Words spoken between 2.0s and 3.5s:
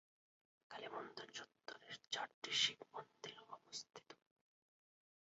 চারটি শিবমন্দির